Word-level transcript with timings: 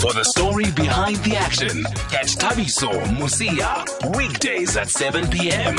For 0.00 0.12
the 0.14 0.24
story 0.24 0.70
behind 0.72 1.16
the 1.18 1.36
action, 1.36 1.84
catch 2.08 2.36
Thabiso 2.36 2.90
Mosia 3.18 4.16
weekdays 4.16 4.76
at 4.76 4.88
7 4.88 5.28
p.m. 5.28 5.76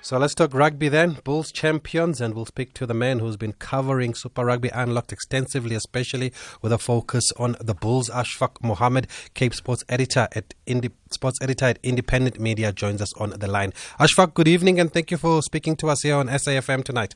So 0.00 0.16
let's 0.16 0.34
talk 0.34 0.54
rugby 0.54 0.88
then. 0.88 1.18
Bulls 1.22 1.52
champions, 1.52 2.20
and 2.20 2.34
we'll 2.34 2.46
speak 2.46 2.72
to 2.74 2.86
the 2.86 2.94
man 2.94 3.18
who's 3.18 3.36
been 3.36 3.52
covering 3.52 4.14
Super 4.14 4.46
Rugby 4.46 4.70
Unlocked 4.70 5.12
extensively, 5.12 5.76
especially 5.76 6.32
with 6.62 6.72
a 6.72 6.78
focus 6.78 7.30
on 7.38 7.56
the 7.60 7.74
Bulls. 7.74 8.08
Ashfaq 8.08 8.62
Mohammed, 8.62 9.06
Cape 9.34 9.52
Sports 9.52 9.84
editor 9.88 10.26
at 10.34 10.54
Indi- 10.64 10.90
Sports 11.10 11.38
editor 11.42 11.66
at 11.66 11.78
Independent 11.82 12.40
Media, 12.40 12.72
joins 12.72 13.02
us 13.02 13.12
on 13.20 13.30
the 13.38 13.46
line. 13.46 13.72
Ashfaq, 14.00 14.32
good 14.32 14.48
evening, 14.48 14.80
and 14.80 14.90
thank 14.90 15.10
you 15.10 15.18
for 15.18 15.42
speaking 15.42 15.76
to 15.76 15.88
us 15.88 16.02
here 16.02 16.16
on 16.16 16.28
SAFM 16.28 16.82
tonight. 16.84 17.14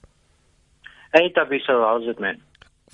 Hey, 1.15 1.33
Thabiso, 1.35 1.83
how's 1.83 2.07
it, 2.07 2.21
man? 2.21 2.43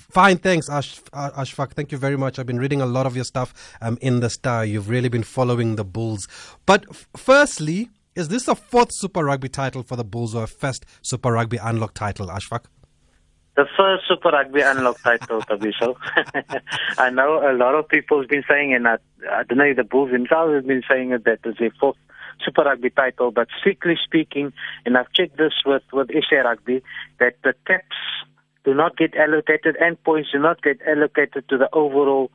Fine, 0.09 0.37
thanks, 0.39 0.69
Ash, 0.69 0.99
Ashfaq. 1.13 1.73
Thank 1.73 1.91
you 1.91 1.97
very 1.99 2.17
much. 2.17 2.39
I've 2.39 2.47
been 2.47 2.57
reading 2.57 2.81
a 2.81 2.87
lot 2.87 3.05
of 3.05 3.15
your 3.15 3.25
stuff 3.25 3.77
um, 3.79 3.97
in 4.01 4.21
the 4.21 4.29
Star. 4.29 4.65
You've 4.65 4.89
really 4.89 5.09
been 5.09 5.23
following 5.23 5.75
the 5.75 5.83
Bulls. 5.83 6.27
But 6.65 6.85
f- 6.89 7.07
firstly, 7.15 7.89
is 8.15 8.29
this 8.29 8.47
a 8.47 8.55
fourth 8.55 8.91
Super 8.91 9.23
Rugby 9.23 9.49
title 9.49 9.83
for 9.83 9.95
the 9.95 10.03
Bulls 10.03 10.33
or 10.33 10.45
a 10.45 10.47
first 10.47 10.83
Super 11.03 11.31
Rugby 11.31 11.57
Unlock 11.57 11.93
title, 11.93 12.27
Ashfaq? 12.27 12.65
The 13.55 13.67
first 13.77 14.05
Super 14.07 14.29
Rugby 14.29 14.61
Unlock 14.61 14.99
title, 15.01 15.41
Thabiso. 15.41 15.95
I 16.97 17.11
know 17.11 17.47
a 17.47 17.53
lot 17.53 17.75
of 17.75 17.87
people 17.87 18.19
have 18.19 18.29
been 18.29 18.43
saying, 18.49 18.73
and 18.73 18.87
I, 18.87 18.97
I 19.31 19.43
don't 19.43 19.59
know, 19.59 19.65
if 19.65 19.77
the 19.77 19.83
Bulls 19.83 20.11
themselves 20.11 20.55
have 20.55 20.65
been 20.65 20.81
saying 20.89 21.11
it, 21.11 21.23
that 21.25 21.39
it's 21.43 21.61
a 21.61 21.69
fourth 21.79 21.97
Super 22.43 22.63
Rugby 22.63 22.89
title, 22.89 23.29
but 23.29 23.47
strictly 23.59 23.95
speaking, 24.03 24.53
and 24.85 24.97
I've 24.97 25.11
checked 25.13 25.37
this 25.37 25.53
with, 25.65 25.83
with 25.93 26.09
SA 26.09 26.37
Rugby, 26.37 26.81
that 27.19 27.35
the 27.43 27.53
caps 27.67 27.95
do 28.69 28.75
not 28.75 28.95
get 28.97 29.15
allocated 29.15 29.75
and 29.79 30.01
points 30.03 30.29
do 30.31 30.37
not 30.37 30.61
get 30.61 30.77
allocated 30.87 31.49
to 31.49 31.57
the 31.57 31.69
overall 31.73 32.29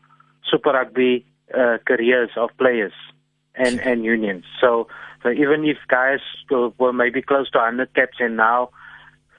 Super 0.50 0.72
Rugby 0.72 1.24
uh, 1.56 1.78
careers 1.86 2.30
of 2.36 2.50
players 2.58 2.92
and, 3.54 3.80
and 3.80 4.04
unions. 4.04 4.44
So, 4.60 4.88
so 5.22 5.30
even 5.30 5.64
if 5.64 5.76
guys 5.86 6.18
were 6.50 6.92
maybe 6.92 7.22
close 7.22 7.48
to 7.52 7.58
100 7.58 7.94
caps 7.94 8.16
and 8.18 8.36
now 8.36 8.70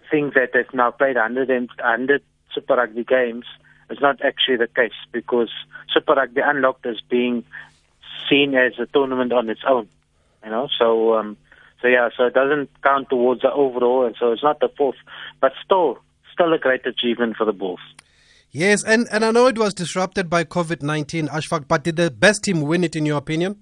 think 0.09 0.36
that 0.36 0.52
they've 0.53 0.73
now 0.73 0.92
played 0.92 1.17
100, 1.17 1.50
and, 1.50 1.69
100 1.78 2.23
Super 2.53 2.75
Rugby 2.75 3.03
games, 3.03 3.45
it's 3.89 4.00
not 4.02 4.23
actually 4.23 4.56
the 4.56 4.67
case 4.67 4.97
because 5.12 5.50
Super 5.94 6.14
Rugby 6.14 6.41
Unlocked 6.44 6.86
is 6.86 7.02
being 7.09 7.44
seen 8.30 8.56
as 8.56 8.73
a 8.80 8.86
tournament 8.86 9.34
on 9.34 9.50
its 9.50 9.62
own. 9.67 9.89
You 10.45 10.52
know, 10.52 10.69
so 10.80 11.16
um, 11.16 11.38
so 11.81 11.88
yeah, 11.89 12.09
so 12.16 12.25
it 12.25 12.34
doesn't 12.34 12.69
count 12.84 13.09
towards 13.09 13.41
the 13.41 13.52
overall, 13.52 14.06
and 14.06 14.16
so 14.17 14.31
it's 14.31 14.44
not 14.44 14.59
the 14.59 14.69
fourth, 14.78 14.95
but 15.41 15.52
still, 15.64 15.97
still 16.36 16.53
a 16.53 16.59
great 16.59 16.86
achievement 16.86 17.38
for 17.38 17.45
the 17.45 17.53
Bulls. 17.53 17.80
Yes, 18.52 18.83
and, 18.83 19.08
and 19.11 19.25
I 19.25 19.31
know 19.31 19.47
it 19.47 19.58
was 19.58 19.73
disrupted 19.73 20.30
by 20.30 20.44
COVID 20.44 20.81
19, 20.81 21.28
Ashfaq, 21.30 21.67
but 21.67 21.83
did 21.83 21.95
the 21.95 22.11
best 22.11 22.44
team 22.44 22.61
win 22.61 22.83
it 22.83 22.95
in 22.95 23.05
your 23.05 23.17
opinion? 23.17 23.58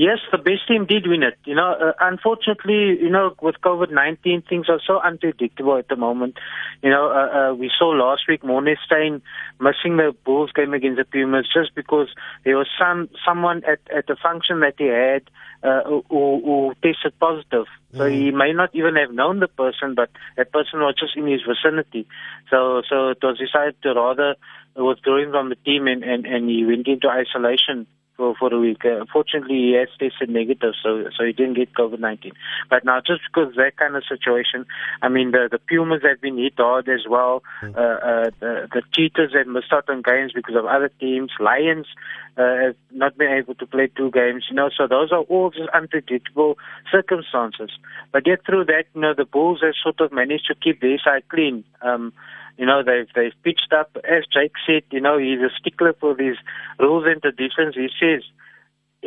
Yes, 0.00 0.16
the 0.32 0.38
best 0.38 0.66
team 0.66 0.86
did 0.86 1.06
win 1.06 1.22
it. 1.22 1.36
You 1.44 1.54
know, 1.54 1.72
uh, 1.72 1.92
unfortunately, 2.00 2.96
you 2.98 3.10
know, 3.10 3.34
with 3.42 3.56
COVID-19, 3.62 4.48
things 4.48 4.70
are 4.70 4.80
so 4.86 4.98
unpredictable 4.98 5.76
at 5.76 5.88
the 5.88 5.96
moment. 5.96 6.38
You 6.82 6.88
know, 6.88 7.10
uh, 7.10 7.50
uh, 7.50 7.54
we 7.54 7.70
saw 7.78 7.88
last 7.90 8.22
week 8.26 8.40
Morné 8.40 8.76
Steyn 8.86 9.20
missing 9.60 9.98
the 9.98 10.16
Bulls 10.24 10.52
game 10.52 10.72
against 10.72 10.96
the 10.96 11.04
Pumas 11.04 11.46
just 11.52 11.74
because 11.74 12.08
there 12.46 12.56
was 12.56 12.66
some 12.80 13.10
someone 13.26 13.62
at 13.64 13.80
at 13.94 14.06
the 14.06 14.16
function 14.16 14.60
that 14.60 14.76
he 14.78 14.86
had 14.86 15.24
uh, 15.62 15.82
who, 15.86 16.02
who 16.08 16.72
tested 16.82 17.12
positive. 17.20 17.66
So 17.92 18.04
mm. 18.08 18.10
he 18.10 18.30
may 18.30 18.54
not 18.54 18.70
even 18.72 18.96
have 18.96 19.12
known 19.12 19.40
the 19.40 19.48
person, 19.48 19.94
but 19.94 20.08
that 20.38 20.50
person 20.50 20.80
was 20.80 20.94
just 20.98 21.14
in 21.14 21.26
his 21.26 21.42
vicinity. 21.42 22.08
So 22.48 22.80
so 22.88 23.10
it 23.10 23.18
was 23.22 23.36
decided 23.36 23.76
to 23.82 23.92
rather 23.92 24.36
withdraw 24.76 25.22
him 25.22 25.32
from 25.32 25.50
the 25.50 25.56
team, 25.56 25.86
and 25.88 26.02
and, 26.02 26.24
and 26.24 26.48
he 26.48 26.64
went 26.64 26.88
into 26.88 27.10
isolation 27.10 27.86
for 28.20 28.34
for 28.38 28.52
a 28.52 28.60
week. 28.60 28.84
Uh, 28.84 29.04
fortunately, 29.10 29.56
he 29.56 29.72
has 29.80 29.88
tested 29.98 30.28
negative, 30.28 30.74
so 30.82 31.04
so 31.16 31.24
he 31.24 31.32
didn't 31.32 31.54
get 31.54 31.72
COVID 31.72 32.00
nineteen. 32.00 32.32
But 32.68 32.84
now, 32.84 32.98
just 33.00 33.22
because 33.26 33.48
of 33.50 33.56
that 33.56 33.76
kind 33.78 33.96
of 33.96 34.04
situation, 34.14 34.66
I 35.00 35.08
mean, 35.08 35.30
the 35.30 35.48
the 35.50 35.58
Pumas 35.58 36.02
have 36.02 36.20
been 36.20 36.36
hit 36.36 36.54
hard 36.58 36.88
as 36.88 37.04
well. 37.08 37.42
Mm. 37.62 37.76
Uh, 37.76 37.80
uh, 37.80 38.30
the 38.40 38.52
the 38.74 38.82
Cheetahs 38.94 39.32
have 39.36 39.46
missed 39.46 39.72
out 39.72 39.88
on 39.88 40.02
games 40.02 40.32
because 40.34 40.56
of 40.56 40.66
other 40.66 40.90
teams. 41.00 41.30
Lions 41.40 41.86
uh, 42.36 42.56
have 42.64 42.76
not 42.92 43.16
been 43.16 43.32
able 43.32 43.54
to 43.54 43.66
play 43.66 43.88
two 43.96 44.10
games. 44.10 44.44
You 44.50 44.56
know, 44.56 44.68
so 44.76 44.86
those 44.86 45.10
are 45.12 45.24
all 45.32 45.50
just 45.50 45.70
unpredictable 45.70 46.58
circumstances. 46.92 47.70
But 48.12 48.26
yet 48.26 48.44
through 48.44 48.66
that, 48.66 48.84
you 48.94 49.00
know, 49.00 49.14
the 49.16 49.24
Bulls 49.24 49.60
have 49.62 49.74
sort 49.82 50.00
of 50.00 50.12
managed 50.12 50.46
to 50.48 50.54
keep 50.54 50.80
their 50.80 50.98
side 50.98 51.24
clean. 51.28 51.64
Um, 51.82 52.12
you 52.60 52.66
know, 52.66 52.82
they've 52.84 53.08
they've 53.14 53.42
pitched 53.42 53.72
up. 53.72 53.96
As 54.04 54.24
Jake 54.30 54.52
said, 54.66 54.82
you 54.92 55.00
know, 55.00 55.16
he's 55.16 55.40
a 55.40 55.48
stickler 55.58 55.94
for 55.98 56.14
these 56.14 56.36
rules 56.78 57.06
and 57.06 57.22
traditions. 57.22 57.74
He 57.74 57.88
says 57.98 58.22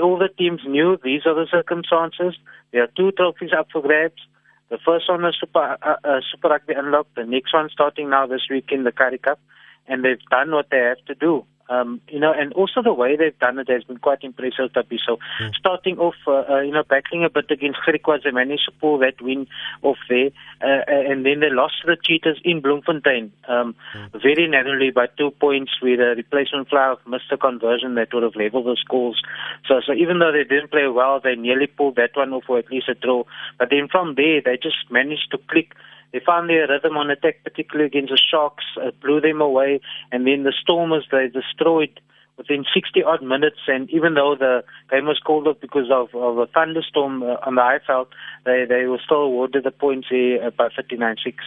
all 0.02 0.18
the 0.18 0.28
teams 0.28 0.62
knew 0.66 0.97
these 1.03 1.22
are 1.28 1.36
the 1.36 1.46
circumstances. 1.52 2.34
There 2.72 2.81
are 2.81 2.90
two 2.97 3.12
trophies 3.12 3.52
up 3.56 3.68
for 3.72 3.84
grabs. 3.84 4.24
The 4.69 4.80
first 4.84 5.08
one 5.08 5.24
is 5.24 5.36
Super 5.40 5.78
uh, 5.84 5.96
uh, 6.03 6.22
Super 6.31 6.47
Rugby 6.47 6.74
Unlocked. 6.75 7.13
The 7.13 7.25
next 7.25 7.53
one 7.53 7.69
starting 7.72 8.09
now 8.09 8.25
this 8.25 8.42
week 8.50 8.69
in 8.72 8.86
the 8.86 8.92
Currie 8.92 9.19
Cup, 9.19 9.40
and 9.88 10.03
they've 10.03 10.18
done 10.31 10.50
what 10.50 10.69
they 10.72 10.80
have 10.80 11.06
to 11.06 11.13
do. 11.13 11.46
Um, 11.69 12.01
you 12.09 12.19
know, 12.19 12.34
and 12.34 12.51
also 12.53 12.81
the 12.81 12.94
way 12.94 13.16
they've 13.16 13.38
done 13.40 13.57
it 13.57 13.69
has 13.69 13.84
been 13.84 13.97
quite 13.97 14.24
impressive, 14.24 14.74
Tapi. 14.74 15.00
So, 15.06 15.18
mm. 15.41 15.56
starting 15.56 15.97
off, 15.97 16.16
uh, 16.28 16.44
uh, 16.50 16.59
you 16.59 16.72
know, 16.72 16.84
battling 16.84 17.24
a 17.24 17.29
bit 17.29 17.50
against 17.50 17.79
Griquas, 17.88 18.24
they 18.24 18.31
managed 18.31 18.66
to 18.66 18.72
pull 18.72 18.97
that 19.00 19.22
win 19.22 19.47
off 19.81 19.97
there, 20.09 20.31
uh, 20.62 20.84
and 20.88 21.25
then 21.25 21.40
they 21.40 21.50
lost 21.50 21.75
to 21.81 21.88
the 21.88 21.97
Cheetahs 22.03 22.41
in 22.44 22.62
Bloemfontein, 22.62 23.31
um, 23.47 23.75
mm. 23.96 24.22
very 24.22 24.47
narrowly 24.47 24.91
by 24.91 25.07
two 25.18 25.31
points, 25.31 25.72
with 25.81 26.00
a 26.00 26.16
replacement 26.16 26.69
fly 26.69 26.96
missed 27.07 27.31
a 27.31 27.38
conversion 27.38 27.95
that 27.95 28.13
would 28.13 28.24
have 28.24 28.35
leveled 28.35 28.66
the 28.66 28.78
scores. 28.80 29.22
So, 29.66 29.80
so 29.85 29.94
even 29.94 30.19
though 30.19 30.31
they 30.31 30.44
didn't 30.44 30.72
play 30.72 30.88
well, 30.88 31.22
they 31.24 31.35
nearly 31.35 31.68
pulled 31.68 31.95
that 31.95 32.12
one 32.16 32.34
off, 32.34 32.44
or 32.50 32.59
at 32.59 32.69
least 32.69 32.90
a 32.90 32.94
draw. 32.94 33.24
But 33.57 33.69
then 33.69 33.88
from 33.90 34.16
there, 34.16 34.41
they 34.44 34.57
just 34.62 34.91
managed 34.91 35.31
to 35.31 35.38
click 35.50 35.75
they 36.13 36.22
found 36.24 36.50
their 36.50 36.68
rhythm 36.68 36.96
on 36.96 37.09
attack, 37.09 37.44
particularly 37.44 37.88
against 37.88 38.12
the 38.12 38.22
Sharks. 38.31 38.63
It 38.78 39.01
blew 39.01 39.19
them 39.19 39.41
away. 39.41 39.81
And 40.12 40.28
then 40.28 40.44
the 40.44 40.53
Stormers, 40.62 41.07
they 41.12 41.28
destroyed 41.28 42.00
within 42.38 42.66
60 42.72 43.03
odd 43.03 43.24
minutes. 43.24 43.57
And 43.68 43.90
even 43.90 44.13
though 44.13 44.35
the 44.38 44.63
game 44.91 45.06
was 45.06 45.19
called 45.19 45.47
off 45.47 45.57
because 45.59 45.90
of, 45.91 46.13
of 46.13 46.38
a 46.38 46.46
thunderstorm 46.46 47.24
uh, 47.24 47.38
on 47.46 47.56
the 47.56 47.62
Highveld, 47.62 48.07
they, 48.46 48.66
they 48.69 48.85
were 48.85 49.00
still 49.03 49.24
awarded 49.24 49.63
the 49.63 49.72
points 49.72 50.07
here 50.09 50.46
uh, 50.46 50.51
by 50.51 50.69
39 50.75 51.16
6. 51.25 51.38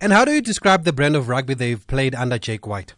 And 0.00 0.12
how 0.12 0.24
do 0.24 0.32
you 0.32 0.42
describe 0.42 0.84
the 0.84 0.92
brand 0.92 1.16
of 1.16 1.28
rugby 1.28 1.54
they've 1.54 1.84
played 1.86 2.14
under 2.14 2.38
Jake 2.38 2.66
White? 2.66 2.94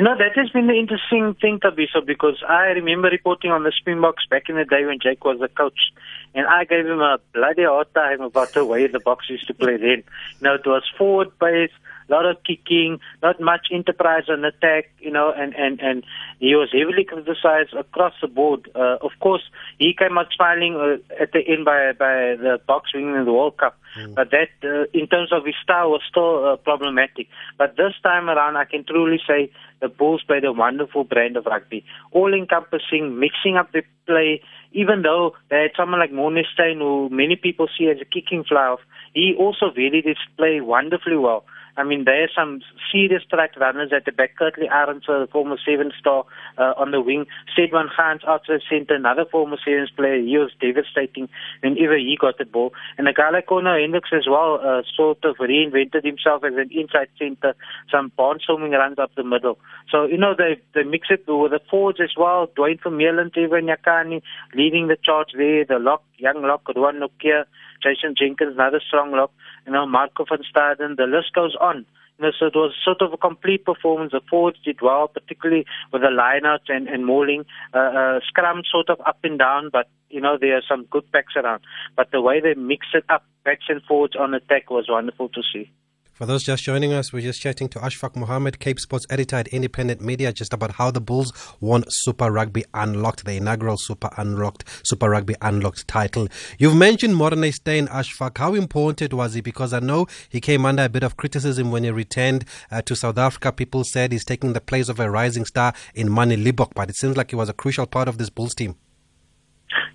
You 0.00 0.04
know, 0.04 0.16
that 0.16 0.32
has 0.34 0.48
been 0.48 0.66
the 0.66 0.78
interesting 0.80 1.34
thing, 1.42 1.60
Thabiso, 1.60 2.06
because 2.06 2.42
I 2.48 2.72
remember 2.72 3.08
reporting 3.08 3.50
on 3.50 3.64
the 3.64 3.72
Springboks 3.78 4.24
back 4.30 4.44
in 4.48 4.56
the 4.56 4.64
day 4.64 4.86
when 4.86 4.98
Jake 4.98 5.26
was 5.26 5.40
the 5.40 5.48
coach, 5.48 5.92
and 6.34 6.46
I 6.46 6.64
gave 6.64 6.86
him 6.86 7.00
a 7.00 7.18
bloody 7.34 7.64
hard 7.64 7.92
time 7.94 8.20
about 8.20 8.52
the 8.52 8.64
way 8.64 8.86
the 8.86 9.00
Boks 9.00 9.28
used 9.28 9.46
to 9.48 9.54
play 9.54 9.76
then. 9.76 10.02
You 10.38 10.42
know, 10.42 10.54
it 10.54 10.66
was 10.66 10.82
forward 10.96 11.36
based, 11.38 11.72
a 11.72 11.89
lot 12.10 12.26
of 12.26 12.36
kicking, 12.44 12.98
not 13.22 13.40
much 13.40 13.68
enterprise 13.72 14.24
on 14.28 14.44
attack, 14.44 14.90
you 14.98 15.10
know, 15.10 15.32
and, 15.34 15.54
and, 15.54 15.80
and 15.80 16.04
he 16.38 16.54
was 16.54 16.68
heavily 16.72 17.04
criticized 17.04 17.72
across 17.72 18.14
the 18.20 18.28
board. 18.28 18.68
Uh, 18.74 18.96
of 19.00 19.12
course, 19.20 19.42
he 19.78 19.94
came 19.96 20.18
out 20.18 20.26
smiling 20.34 20.74
uh, 20.76 21.22
at 21.22 21.32
the 21.32 21.40
end 21.46 21.64
by, 21.64 21.92
by 21.92 22.36
the 22.36 22.60
Boks 22.68 22.92
winning 22.94 23.14
in 23.14 23.24
the 23.24 23.32
World 23.32 23.56
Cup. 23.56 23.78
Mm. 23.98 24.14
But 24.14 24.30
that, 24.30 24.50
uh, 24.62 24.86
in 24.92 25.06
terms 25.06 25.32
of 25.32 25.44
his 25.44 25.54
style, 25.62 25.90
was 25.90 26.02
still 26.08 26.46
uh, 26.46 26.56
problematic. 26.56 27.28
But 27.58 27.76
this 27.76 27.94
time 28.02 28.28
around, 28.28 28.56
I 28.56 28.64
can 28.64 28.84
truly 28.84 29.20
say 29.26 29.50
the 29.80 29.88
Bulls 29.88 30.22
played 30.26 30.44
a 30.44 30.52
wonderful 30.52 31.04
brand 31.04 31.36
of 31.36 31.46
rugby, 31.46 31.84
all 32.12 32.32
encompassing, 32.34 33.18
mixing 33.18 33.56
up 33.56 33.72
the 33.72 33.82
play. 34.06 34.42
Even 34.72 35.02
though 35.02 35.34
they 35.50 35.62
had 35.62 35.72
someone 35.76 35.98
like 35.98 36.12
Morné 36.12 36.44
Steyn, 36.54 36.78
who 36.78 37.08
many 37.10 37.34
people 37.34 37.66
see 37.76 37.88
as 37.88 38.00
a 38.00 38.04
kicking 38.04 38.44
fly 38.44 38.66
off, 38.66 38.80
he 39.14 39.34
also 39.36 39.72
really 39.76 40.00
did 40.00 40.16
play 40.36 40.60
wonderfully 40.60 41.16
well. 41.16 41.44
I 41.80 41.84
mean, 41.84 42.04
there 42.04 42.24
are 42.24 42.28
some 42.36 42.60
serious 42.92 43.22
track 43.30 43.56
runners 43.56 43.90
at 43.96 44.04
the 44.04 44.12
back. 44.12 44.36
Kurt-Lee 44.36 44.68
Arendse, 44.68 45.06
the 45.06 45.28
former 45.32 45.56
seven 45.64 45.92
star 45.98 46.24
uh, 46.58 46.74
on 46.76 46.90
the 46.90 47.00
wing. 47.00 47.24
Stedman 47.52 47.88
Gans 47.96 48.20
outside 48.28 48.60
center, 48.68 48.94
another 48.94 49.24
former 49.24 49.56
sevens 49.64 49.90
player. 49.90 50.20
He 50.20 50.36
was 50.36 50.52
devastating 50.60 51.30
whenever 51.62 51.96
he 51.96 52.18
got 52.20 52.36
the 52.36 52.44
ball. 52.44 52.74
And 52.98 53.08
a 53.08 53.14
guy 53.14 53.30
like 53.30 53.46
Cornal 53.46 53.80
Hendricks 53.80 54.10
as 54.12 54.26
well 54.28 54.60
uh, 54.62 54.82
sort 54.94 55.24
of 55.24 55.36
reinvented 55.36 56.04
himself 56.04 56.44
as 56.44 56.52
an 56.54 56.68
inside 56.70 57.08
center, 57.18 57.54
some 57.90 58.12
barnstorming 58.18 58.72
runs 58.72 58.98
up 58.98 59.14
the 59.16 59.24
middle. 59.24 59.58
So, 59.90 60.04
you 60.04 60.18
know, 60.18 60.34
they, 60.36 60.60
they 60.74 60.84
mix 60.84 61.08
it 61.08 61.24
with 61.26 61.52
the 61.52 61.60
forwards 61.70 62.00
as 62.02 62.12
well. 62.14 62.48
Duane 62.54 62.76
Vermeulen, 62.76 63.32
Trevor 63.32 63.62
Nyakane 63.62 64.20
leading 64.54 64.88
the 64.88 64.98
charge 65.02 65.28
there. 65.34 65.64
The 65.64 65.78
lock, 65.78 66.04
young 66.18 66.42
lock, 66.42 66.68
Ruan 66.76 67.00
Nortje. 67.00 67.44
Jason 67.82 68.14
Jenkins, 68.16 68.54
another 68.54 68.80
strong 68.86 69.12
lock, 69.12 69.32
you 69.66 69.72
know, 69.72 69.86
Marco 69.86 70.24
van 70.28 70.38
Staden, 70.38 70.96
the 70.96 71.04
list 71.04 71.32
goes 71.34 71.56
on. 71.60 71.86
You 72.18 72.26
know, 72.26 72.32
so 72.38 72.46
it 72.46 72.54
was 72.54 72.74
sort 72.84 73.00
of 73.00 73.12
a 73.12 73.16
complete 73.16 73.64
performance. 73.64 74.12
The 74.12 74.20
forwards 74.28 74.58
did 74.64 74.80
well, 74.82 75.08
particularly 75.08 75.64
with 75.92 76.02
the 76.02 76.08
lineouts 76.08 76.68
and, 76.68 76.86
and 76.88 77.06
mauling. 77.06 77.44
Uh, 77.72 77.78
uh, 77.78 78.20
scrum 78.26 78.62
sort 78.70 78.90
of 78.90 79.00
up 79.06 79.18
and 79.24 79.38
down, 79.38 79.70
but, 79.72 79.88
you 80.10 80.20
know, 80.20 80.36
there 80.38 80.56
are 80.56 80.62
some 80.68 80.84
good 80.90 81.10
backs 81.12 81.34
around. 81.36 81.62
But 81.96 82.10
the 82.10 82.20
way 82.20 82.40
they 82.40 82.54
mixed 82.54 82.94
it 82.94 83.04
up, 83.08 83.24
backs 83.44 83.64
and 83.68 83.82
forwards 83.82 84.16
on 84.16 84.34
attack 84.34 84.70
was 84.70 84.86
wonderful 84.88 85.30
to 85.30 85.42
see. 85.52 85.70
For 86.20 86.26
those 86.26 86.42
just 86.42 86.64
joining 86.64 86.92
us, 86.92 87.14
we're 87.14 87.22
just 87.22 87.40
chatting 87.40 87.70
to 87.70 87.78
Ashfaq 87.78 88.14
Mohammed, 88.14 88.60
Cape 88.60 88.78
Sports 88.78 89.06
editor 89.08 89.36
at 89.36 89.48
Independent 89.48 90.02
Media, 90.02 90.34
just 90.34 90.52
about 90.52 90.72
how 90.72 90.90
the 90.90 91.00
Bulls 91.00 91.32
won 91.60 91.82
Super 91.88 92.30
Rugby 92.30 92.62
Unlocked, 92.74 93.24
the 93.24 93.38
inaugural 93.38 93.78
Super 93.78 94.10
Unlocked, 94.18 94.64
Super 94.84 95.08
Rugby 95.08 95.34
Unlocked 95.40 95.88
title. 95.88 96.28
You've 96.58 96.76
mentioned 96.76 97.14
Morné 97.14 97.54
Steyn, 97.54 97.86
Ashfaq. 97.86 98.36
How 98.36 98.52
important 98.52 99.14
was 99.14 99.32
he? 99.32 99.40
Because 99.40 99.72
I 99.72 99.80
know 99.80 100.08
he 100.28 100.42
came 100.42 100.66
under 100.66 100.84
a 100.84 100.90
bit 100.90 101.04
of 101.04 101.16
criticism 101.16 101.70
when 101.70 101.84
he 101.84 101.90
returned 101.90 102.44
uh, 102.70 102.82
to 102.82 102.94
South 102.94 103.16
Africa. 103.16 103.50
People 103.50 103.84
said 103.84 104.12
he's 104.12 104.26
taking 104.26 104.52
the 104.52 104.60
place 104.60 104.90
of 104.90 105.00
a 105.00 105.10
rising 105.10 105.46
star 105.46 105.72
in 105.94 106.12
Manie 106.12 106.36
Libbok, 106.36 106.72
but 106.74 106.90
it 106.90 106.96
seems 106.96 107.16
like 107.16 107.30
he 107.30 107.36
was 107.36 107.48
a 107.48 107.54
crucial 107.54 107.86
part 107.86 108.08
of 108.08 108.18
this 108.18 108.28
Bulls 108.28 108.54
team. 108.54 108.76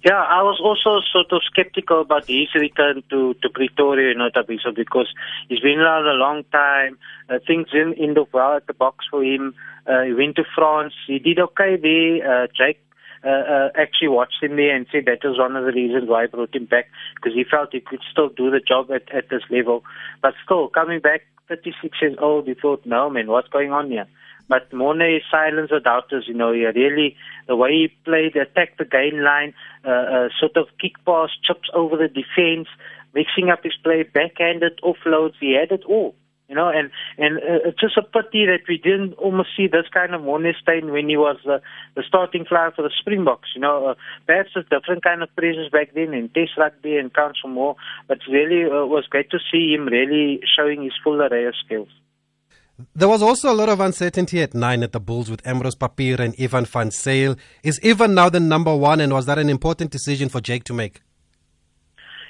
Yeah, 0.03 0.21
I 0.21 0.43
was 0.43 0.59
also 0.61 1.01
sort 1.11 1.31
of 1.31 1.41
skeptical 1.45 2.01
about 2.01 2.27
his 2.27 2.53
return 2.53 3.03
to, 3.09 3.33
to 3.41 3.49
Pretoria, 3.49 4.09
you 4.09 4.17
know, 4.17 4.29
Thabiso, 4.29 4.75
because 4.75 5.07
he's 5.49 5.59
been 5.59 5.79
around 5.79 6.05
a 6.07 6.13
long 6.13 6.43
time. 6.51 6.97
Uh, 7.29 7.39
things 7.45 7.67
didn't 7.71 7.97
end 7.99 8.17
up 8.17 8.29
well 8.33 8.55
at 8.55 8.67
the 8.67 8.73
Boks 8.73 9.09
for 9.09 9.23
him. 9.23 9.55
Uh, 9.87 10.01
he 10.03 10.13
went 10.13 10.35
to 10.35 10.43
France. 10.55 10.93
He 11.07 11.19
did 11.19 11.39
okay 11.39 11.77
there. 11.81 12.43
Uh, 12.43 12.47
Jake 12.55 12.79
uh, 13.23 13.29
uh, 13.29 13.69
actually 13.75 14.09
watched 14.09 14.41
him 14.41 14.55
there 14.55 14.75
and 14.75 14.85
said 14.91 15.05
that 15.05 15.27
was 15.27 15.39
one 15.39 15.55
of 15.55 15.65
the 15.65 15.71
reasons 15.71 16.07
why 16.07 16.23
I 16.23 16.27
brought 16.27 16.55
him 16.55 16.65
back 16.65 16.85
because 17.15 17.33
he 17.33 17.43
felt 17.43 17.69
he 17.71 17.79
could 17.79 18.01
still 18.11 18.29
do 18.29 18.51
the 18.51 18.59
job 18.59 18.91
at, 18.91 19.11
at 19.15 19.29
this 19.29 19.41
level. 19.49 19.83
But 20.21 20.35
still, 20.43 20.67
coming 20.69 20.99
back 20.99 21.21
36 21.47 21.97
years 22.01 22.17
old, 22.21 22.47
he 22.47 22.53
thought, 22.53 22.85
no, 22.85 23.09
man, 23.09 23.27
what's 23.27 23.47
going 23.49 23.71
on 23.71 23.89
here? 23.89 24.07
But 24.47 24.69
Morné 24.71 25.19
silenced 25.31 25.71
the 25.71 25.79
doubters, 25.79 26.25
you 26.27 26.35
know, 26.35 26.53
he 26.53 26.65
really, 26.65 27.15
the 27.47 27.55
way 27.55 27.71
he 27.71 27.87
played, 28.03 28.35
attacked 28.35 28.77
the 28.77 28.85
gain 28.85 29.23
line, 29.23 29.53
uh, 29.83 29.89
uh, 29.89 30.29
sort 30.39 30.55
of 30.55 30.67
kick 30.79 30.93
pass, 31.05 31.29
chips 31.43 31.67
over 31.73 31.97
the 31.97 32.07
defense, 32.07 32.67
mixing 33.13 33.49
up 33.49 33.63
his 33.63 33.73
play, 33.83 34.03
backhanded 34.03 34.79
offloads, 34.83 35.33
he 35.39 35.55
had 35.59 35.71
it 35.71 35.83
all. 35.85 36.15
You 36.47 36.55
know, 36.55 36.69
and 36.69 36.91
and 37.17 37.37
uh, 37.37 37.69
it's 37.69 37.79
just 37.79 37.97
a 37.97 38.03
pity 38.03 38.45
that 38.45 38.61
we 38.69 38.77
didn't 38.77 39.13
almost 39.13 39.49
see 39.57 39.65
this 39.65 39.87
kind 39.91 40.13
of 40.13 40.21
Morné 40.21 40.53
Steyn 40.61 40.91
when 40.91 41.09
he 41.09 41.17
was 41.17 41.37
uh, 41.49 41.57
the 41.95 42.03
starting 42.07 42.45
flyer 42.45 42.71
for 42.75 42.83
the 42.83 42.91
Springboks. 42.99 43.49
You 43.55 43.61
know, 43.61 43.87
uh, 43.87 43.95
perhaps 44.27 44.51
a 44.55 44.61
different 44.61 45.03
kind 45.03 45.23
of 45.23 45.35
presence 45.35 45.69
back 45.71 45.95
then 45.95 46.13
in 46.13 46.29
Test 46.29 46.51
rugby 46.57 46.97
and 46.97 47.11
for 47.41 47.49
more. 47.49 47.75
But 48.07 48.19
really, 48.31 48.65
uh, 48.65 48.85
was 48.85 49.07
great 49.09 49.31
to 49.31 49.39
see 49.51 49.73
him 49.73 49.87
really 49.87 50.41
showing 50.55 50.83
his 50.83 50.93
full 51.03 51.19
array 51.19 51.45
of 51.45 51.55
skills. 51.65 51.89
There 52.93 53.07
was 53.07 53.21
also 53.21 53.51
a 53.51 53.55
lot 53.55 53.69
of 53.69 53.79
uncertainty 53.79 54.41
at 54.41 54.53
nine 54.53 54.83
at 54.83 54.91
the 54.91 54.99
Bulls 54.99 55.31
with 55.31 55.45
Embrose 55.47 55.75
Papier 55.75 56.19
and 56.19 56.35
Ivan 56.39 56.65
van 56.65 56.91
Zyl. 56.91 57.37
Is 57.63 57.79
Ivan 57.83 58.13
now 58.13 58.29
the 58.29 58.39
number 58.39 58.75
one, 58.75 58.99
and 58.99 59.13
was 59.13 59.25
that 59.27 59.39
an 59.39 59.49
important 59.49 59.91
decision 59.91 60.27
for 60.27 60.41
Jake 60.41 60.65
to 60.65 60.73
make? 60.73 61.01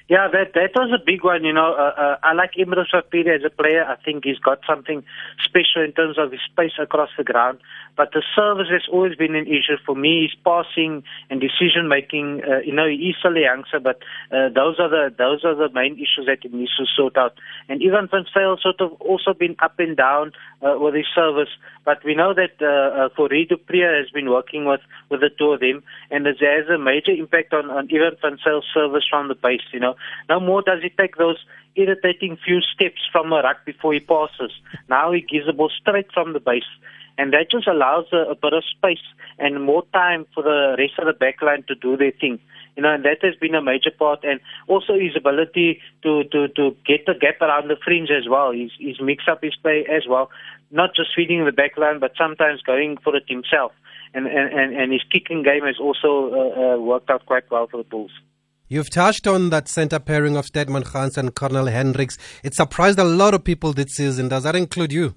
Yeah, 0.07 0.28
that 0.31 0.54
that 0.54 0.69
was 0.75 0.94
a 0.94 1.04
big 1.04 1.24
one. 1.24 1.44
You 1.44 1.54
know, 1.54 1.74
uh, 1.74 2.00
uh, 2.00 2.18
I 2.22 2.34
like 2.34 2.52
Embrose 2.60 2.92
Papier 2.92 3.34
as 3.34 3.42
a 3.44 3.50
player. 3.50 3.84
I 3.84 3.96
think 3.96 4.24
he's 4.24 4.38
got 4.38 4.60
something 4.69 5.04
special 5.44 5.81
in 5.81 5.94
terms 5.94 6.19
of 6.19 6.31
his 6.31 6.46
pace 6.56 6.78
across 6.80 7.10
the 7.18 7.24
ground. 7.24 7.57
But 7.98 8.12
the 8.12 8.22
service 8.36 8.68
has 8.69 8.84
always 8.92 9.16
been 9.16 9.34
an 9.34 9.48
issue 9.48 9.78
for 9.84 9.96
me. 9.96 10.30
His 10.30 10.38
passing 10.46 11.02
and 11.31 11.42
decision 11.42 11.88
making. 11.90 12.44
Uh, 12.46 12.60
you 12.60 12.72
know, 12.72 12.86
he 12.88 13.10
is 13.10 13.16
still 13.18 13.36
a 13.36 13.42
youngster, 13.42 13.80
but 13.80 13.98
uh, 14.31 14.50
those 14.54 14.78
are 14.80 14.90
the 14.90 15.10
those 15.18 15.44
are 15.44 15.56
the 15.56 15.74
main 15.74 15.96
issues 15.96 16.28
that 16.28 16.40
he 16.44 16.50
needs 16.50 16.78
to 16.78 16.86
sort 16.86 17.18
out. 17.18 17.34
And 17.68 17.81
Ivan 17.81 18.07
van 18.12 18.25
Zyl 18.31 18.62
sort 18.62 18.81
of 18.81 18.94
also 19.02 19.34
been 19.34 19.56
up 19.57 19.80
and 19.80 19.98
down 19.98 20.34
uh, 20.62 20.78
with 20.78 20.94
his 20.94 21.07
service. 21.16 21.50
But 21.84 22.04
we 22.04 22.13
know 22.13 22.34
that 22.34 22.62
uh, 22.62 23.06
uh, 23.06 23.10
Fourie 23.18 23.46
du 23.46 23.57
has 23.81 24.10
been 24.13 24.30
working 24.30 24.66
with 24.66 24.81
with 25.10 25.22
the 25.22 25.31
two 25.34 25.50
of 25.54 25.62
them, 25.62 25.81
and 26.12 26.28
it 26.28 26.38
has 26.42 26.69
a 26.69 26.78
major 26.78 27.12
impact 27.12 27.56
on 27.56 27.72
on 27.72 27.90
Ivan 27.90 28.18
van 28.22 28.38
service 28.72 29.06
from 29.10 29.30
the 29.30 29.36
base. 29.36 29.66
You 29.74 29.80
know. 29.80 29.94
No 30.30 30.39
more 30.39 30.62
does 30.62 30.81
he 30.81 30.89
take 30.89 31.18
those 31.18 31.38
irritating 31.75 32.38
few 32.44 32.62
steps 32.62 33.01
from 33.12 33.31
a 33.33 33.42
ruck 33.42 33.65
before 33.65 33.94
he 33.94 34.00
passes. 34.00 34.51
Now 34.89 35.12
he 35.12 35.21
gives 35.21 35.45
the 35.45 35.53
ball 35.53 35.71
straight 35.81 36.12
from 36.13 36.33
the 36.33 36.39
base. 36.39 36.63
And 37.18 37.31
that 37.31 37.50
just 37.50 37.68
allows 37.68 38.06
a, 38.12 38.31
a 38.31 38.36
bit 38.36 38.53
of 38.53 38.63
space 38.65 39.06
and 39.39 39.63
more 39.63 39.83
time 39.94 40.25
for 40.33 40.44
the 40.44 40.75
rest 40.77 40.94
of 41.00 41.06
the 41.06 41.13
backline 41.13 41.65
to 41.68 41.75
do 41.75 41.95
their 41.95 42.12
thing. 42.12 42.39
You 42.75 42.83
know, 42.83 42.94
and 42.94 43.06
that 43.06 43.24
has 43.24 43.36
been 43.36 43.56
a 43.56 43.62
major 43.62 43.92
part. 43.97 44.24
And 44.24 44.42
also 44.68 44.94
his 45.00 45.15
ability 45.15 45.80
to, 46.03 46.25
to, 46.25 46.50
to 46.50 46.75
get 46.86 47.06
the 47.06 47.13
gap 47.13 47.42
around 47.42 47.69
the 47.69 47.77
fringe 47.83 48.09
as 48.12 48.27
well. 48.30 48.51
He's, 48.51 48.71
he's 48.77 49.00
mixed 49.00 49.30
up 49.30 49.42
his 49.42 49.56
play 49.56 49.86
as 49.89 50.03
well. 50.09 50.30
Not 50.71 50.94
just 50.94 51.12
feeding 51.15 51.45
the 51.45 51.51
backline, 51.51 52.01
but 52.01 52.12
sometimes 52.18 52.62
going 52.62 52.97
for 52.97 53.15
it 53.15 53.24
himself. 53.30 53.71
And, 54.13 54.27
and, 54.27 54.51
and, 54.53 54.75
and 54.75 54.92
his 54.92 55.03
kicking 55.09 55.44
game 55.44 55.63
has 55.63 55.77
also 55.80 56.31
uh, 56.33 56.75
uh, 56.75 56.77
worked 56.80 57.09
out 57.09 57.25
quite 57.25 57.50
well 57.50 57.68
for 57.68 57.77
the 57.77 57.83
Bulls. 57.83 58.12
You've 58.68 58.90
touched 58.90 59.28
on 59.28 59.52
that 59.52 59.68
centre 59.68 60.00
pairing 60.00 60.36
of 60.36 60.46
Stedman 60.46 60.84
Gans 60.92 61.18
and 61.18 61.36
Cornal 61.36 61.68
Hendricks. 61.68 62.18
It 62.44 62.56
surprised 62.56 62.98
a 62.98 63.04
lot 63.04 63.36
of 63.36 63.44
people 63.44 63.74
this 63.74 63.96
season. 63.96 64.30
Does 64.30 64.44
that 64.44 64.56
include 64.56 64.92
you? 64.92 65.16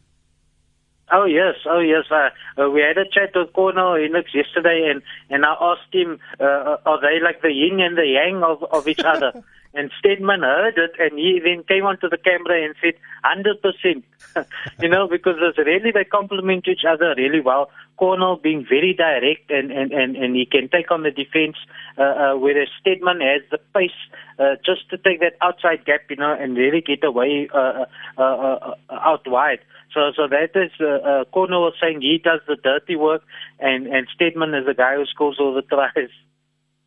Oh 1.11 1.25
yes, 1.25 1.55
oh 1.65 1.81
yes. 1.81 2.05
Uh, 2.11 2.29
uh, 2.61 2.71
we 2.71 2.83
had 2.83 2.99
a 2.99 3.09
chat 3.09 3.31
with 3.35 3.55
Cornal 3.55 3.97
Hendricks 3.97 4.35
yesterday, 4.35 4.91
and 4.91 5.03
and 5.31 5.47
I 5.47 5.55
asked 5.59 5.95
him, 5.95 6.19
uh, 6.39 6.77
are 6.85 7.01
they 7.01 7.25
like 7.25 7.41
the 7.41 7.51
yin 7.51 7.81
and 7.81 7.97
the 7.97 8.07
yang 8.07 8.43
of 8.43 8.63
of 8.71 8.87
each 8.87 9.01
other? 9.01 9.33
and 9.75 9.91
Stedman 9.99 10.43
heard 10.43 10.79
it, 10.79 10.93
and 10.99 11.19
he 11.19 11.41
then 11.43 11.65
came 11.65 11.85
onto 11.85 12.09
the 12.09 12.17
camera 12.17 12.65
and 12.65 12.75
said, 12.81 12.95
hundred 13.23 13.61
percent. 13.63 14.05
you 14.81 14.89
know, 14.89 15.09
because 15.09 15.37
it's 15.39 15.59
really 15.59 15.91
they 15.93 16.05
complement 16.05 16.67
each 16.69 16.85
other 16.89 17.15
really 17.17 17.41
well. 17.41 17.71
Cornal 17.97 18.37
being 18.37 18.65
very 18.69 18.95
direct 18.95 19.51
and, 19.51 19.71
and, 19.73 19.93
and, 19.93 20.17
and 20.17 20.37
he 20.37 20.47
can 20.47 20.69
take 20.69 20.91
on 20.91 21.03
the 21.03 21.11
defense, 21.11 21.57
uh, 21.99 22.03
uh, 22.03 22.37
whereas 22.37 22.69
Stedman 22.81 23.21
has 23.21 23.43
the 23.51 23.59
pace 23.75 23.91
uh, 24.39 24.55
just 24.65 24.89
to 24.91 24.99
take 24.99 25.21
that 25.21 25.35
outside 25.43 25.85
gap, 25.85 26.03
you 26.09 26.17
know, 26.17 26.35
and 26.39 26.57
really 26.57 26.81
get 26.81 27.03
away 27.03 27.49
uh, 27.53 27.85
uh, 28.17 28.23
uh, 28.23 28.75
out 28.91 29.27
wide. 29.27 29.59
So, 29.93 30.13
so 30.15 30.29
that 30.29 30.51
is 30.55 30.71
uh, 30.81 31.09
uh, 31.09 31.25
Cornal 31.33 31.63
was 31.63 31.75
saying 31.81 32.03
he 32.03 32.21
does 32.23 32.41
the 32.47 32.57
dirty 32.57 32.95
work, 32.95 33.23
and 33.59 33.87
and 33.87 34.07
Stedman 34.15 34.55
is 34.55 34.67
the 34.67 34.75
guy 34.75 34.95
who 34.97 35.07
scores 35.07 35.39
all 35.41 35.55
the 35.55 35.63
tries. 35.75 36.11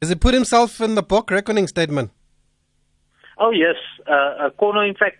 Has 0.02 0.10
he 0.10 0.16
put 0.16 0.34
himself 0.34 0.80
in 0.82 0.96
the 0.96 1.04
book 1.04 1.30
reckoning, 1.30 1.68
Stedman? 1.68 2.12
Oh 3.44 3.50
yes, 3.50 3.76
uh, 4.08 4.46
uh, 4.46 4.50
Cornal 4.52 4.88
in 4.88 4.94
fact 4.94 5.18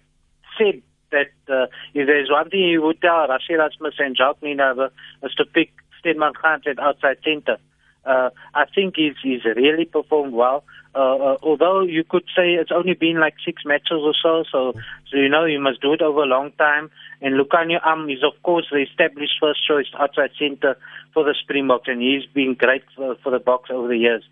said 0.56 0.84
that 1.10 1.34
uh, 1.52 1.66
if 1.96 2.06
there's 2.06 2.30
one 2.30 2.52
thing 2.52 2.70
he 2.70 2.78
would 2.78 3.02
tell 3.02 3.28
Rassie 3.28 3.56
Erasmus 3.56 3.96
and 3.98 4.16
Jacques 4.16 4.42
Nienaber 4.42 4.92
is 5.24 5.34
to 5.38 5.46
pick 5.46 5.74
Stedman 6.00 6.34
Gans 6.40 6.68
at 6.68 6.78
outside 6.78 7.18
centre. 7.26 7.58
Uh, 8.06 8.30
I 8.54 8.66
think 8.74 8.96
he's, 8.98 9.14
he's 9.22 9.46
really 9.46 9.86
performed 9.86 10.34
well. 10.34 10.64
Uh, 10.94 11.16
uh, 11.16 11.38
although 11.42 11.82
you 11.82 12.04
could 12.04 12.26
say 12.36 12.54
it's 12.54 12.72
only 12.72 12.94
been 12.94 13.18
like 13.20 13.36
six 13.46 13.64
matches 13.66 14.02
or 14.02 14.14
so, 14.22 14.44
so 14.52 14.74
so 15.10 15.18
you 15.18 15.30
know 15.30 15.46
you 15.46 15.60
must 15.60 15.82
do 15.82 15.94
it 15.94 16.02
over 16.02 16.24
a 16.24 16.26
long 16.26 16.52
time. 16.58 16.92
And 17.22 17.40
Lukhanyo 17.40 17.80
Am 17.86 18.10
is 18.10 18.24
of 18.24 18.34
course 18.44 18.66
the 18.70 18.80
established 18.80 19.36
first 19.40 19.66
choice 19.66 19.86
outside 19.98 20.32
centre 20.38 20.76
for 21.14 21.24
the 21.24 21.34
Springboks, 21.42 21.88
and 21.88 22.02
he's 22.02 22.26
been 22.34 22.56
great 22.56 22.84
for, 22.94 23.16
for 23.24 23.32
the 23.32 23.40
Boks 23.40 23.72
over 23.72 23.88
the 23.88 23.98
years. 23.98 24.24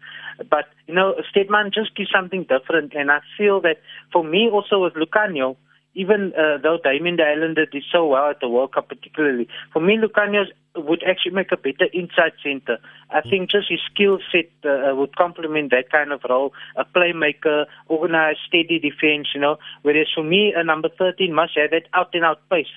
But 0.50 0.66
you 0.86 0.94
know, 0.94 1.16
Stedman 1.30 1.72
just 1.74 1.96
gives 1.96 2.12
something 2.12 2.44
different, 2.44 2.94
and 2.94 3.10
I 3.10 3.20
feel 3.38 3.62
that 3.62 3.80
for 4.12 4.26
me 4.26 4.50
also 4.52 4.84
with 4.84 4.96
Lukhanyo, 4.96 5.56
even 6.00 6.32
uh, 6.34 6.58
though 6.64 6.78
Damian 6.82 7.18
de 7.18 7.24
Allende 7.24 7.66
did 7.70 7.84
so 7.92 8.08
well 8.08 8.30
at 8.30 8.40
the 8.40 8.48
World 8.48 8.74
Cup 8.74 8.88
particularly, 8.88 9.48
for 9.74 9.82
me 9.82 9.98
Lukhanyo 9.98 10.46
would 10.76 11.04
actually 11.04 11.34
make 11.34 11.52
a 11.52 11.58
better 11.58 11.88
inside 11.92 12.32
center. 12.42 12.78
I 13.10 13.22
think 13.22 13.50
just 13.50 13.70
his 13.70 13.82
skill 13.92 14.20
set 14.32 14.50
uh, 14.64 14.92
uh, 14.92 14.96
would 14.96 15.16
complement 15.18 15.72
that 15.72 15.92
kind 15.92 16.14
of 16.14 16.22
role, 16.30 16.54
a 16.78 16.86
playmaker, 16.86 17.66
organized, 17.88 18.40
steady 18.48 18.80
defense, 18.80 19.28
you 19.36 19.42
know. 19.42 19.58
Whereas 19.82 20.08
for 20.14 20.24
me, 20.24 20.54
a 20.56 20.64
number 20.64 20.90
13 20.98 21.34
must 21.34 21.58
have 21.58 21.72
that 21.72 21.90
out 21.94 22.14
and 22.14 22.24
out 22.24 22.40
pace. 22.50 22.68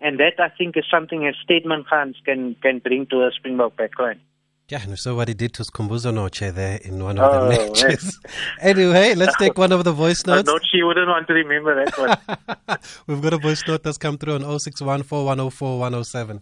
And 0.00 0.20
that 0.20 0.38
I 0.38 0.50
think 0.50 0.76
is 0.76 0.84
something 0.88 1.26
a 1.26 1.32
Stedman 1.42 1.84
Gans 1.90 2.16
can, 2.24 2.54
can 2.62 2.78
bring 2.78 3.06
to 3.06 3.24
a 3.24 3.32
Springbok 3.32 3.76
backline. 3.76 4.20
Yeah, 4.68 4.82
and 4.82 4.98
so 4.98 5.14
what 5.16 5.28
he 5.28 5.34
did 5.34 5.54
to 5.54 5.62
Sikhumbuzo 5.62 6.12
Notshe 6.12 6.52
there 6.52 6.78
in 6.84 7.02
one 7.02 7.18
of 7.18 7.32
oh, 7.32 7.48
the 7.48 7.48
matches. 7.48 8.20
anyway, 8.60 9.14
let's 9.14 9.34
take 9.38 9.56
one 9.56 9.72
of 9.72 9.82
the 9.82 9.92
voice 9.92 10.26
notes. 10.26 10.46
Not 10.46 10.60
she 10.70 10.82
wouldn't 10.82 11.08
want 11.08 11.26
to 11.26 11.32
remember 11.32 11.86
that 11.86 11.96
one. 11.96 12.78
We've 13.06 13.22
got 13.22 13.32
a 13.32 13.38
voice 13.38 13.66
note 13.66 13.82
that's 13.82 13.96
come 13.96 14.18
through 14.18 14.34
on 14.34 14.42
0614104107. 14.42 16.40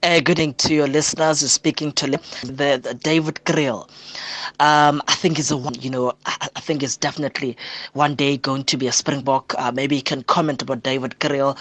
Uh, 0.00 0.20
good 0.20 0.38
evening 0.38 0.54
to 0.54 0.72
your 0.74 0.86
listeners. 0.86 1.40
Speaking 1.50 1.90
to 1.90 2.06
the, 2.06 2.78
the 2.80 2.96
David 3.02 3.40
Kriel. 3.44 3.88
Um, 4.60 5.02
I 5.08 5.14
think 5.14 5.40
is 5.40 5.50
a 5.50 5.56
one. 5.56 5.74
You 5.74 5.90
know, 5.90 6.12
I, 6.24 6.48
I, 6.54 6.60
think 6.60 6.84
it's 6.84 6.96
definitely 6.96 7.56
one 7.94 8.14
day 8.14 8.36
going 8.36 8.62
to 8.64 8.76
be 8.76 8.86
a 8.86 8.92
Springbok. 8.92 9.56
Uh, 9.58 9.72
maybe 9.72 9.96
you 9.96 10.02
can 10.02 10.22
comment 10.22 10.62
about 10.62 10.84
David 10.84 11.18
Kriel 11.18 11.58